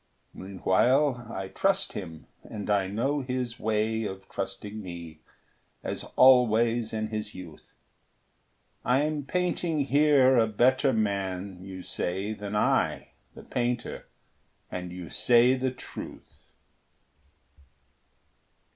Meanwhile, 0.33 1.27
I 1.31 1.49
trust 1.49 1.93
him; 1.93 2.25
and 2.43 2.71
I 2.71 2.87
know 2.87 3.21
his 3.21 3.59
way 3.59 4.03
Of 4.05 4.27
trusting 4.29 4.81
me, 4.81 5.19
as 5.83 6.03
always 6.15 6.91
in 6.91 7.09
his 7.09 7.35
youth. 7.35 7.75
I'm 8.83 9.23
painting 9.23 9.81
here 9.81 10.37
a 10.39 10.47
better 10.47 10.91
man, 10.91 11.63
you 11.63 11.83
say, 11.83 12.33
Than 12.33 12.55
I, 12.55 13.09
the 13.35 13.43
painter; 13.43 14.07
and 14.71 14.91
you 14.91 15.07
say 15.09 15.53
the 15.53 15.69
truth. 15.69 16.51